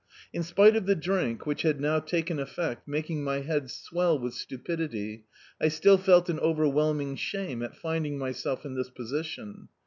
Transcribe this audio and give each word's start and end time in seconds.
In 0.33 0.41
spite 0.41 0.75
of 0.75 0.87
the 0.87 0.95
drink, 0.95 1.45
which 1.45 1.61
had 1.61 1.79
now 1.79 1.99
taken 1.99 2.39
effect, 2.39 2.89
ma^ng 2.89 3.17
my 3.17 3.41
head 3.41 3.69
swell 3.69 4.17
with 4.17 4.33
stupidity, 4.33 5.25
I 5.61 5.67
still 5.67 5.99
felt 5.99 6.27
an 6.27 6.39
overwhelming 6.39 7.15
shame 7.17 7.61
at 7.61 7.77
finding 7.77 8.17
myself 8.17 8.65
in 8.65 8.73
this 8.73 8.89
position. 8.89 9.67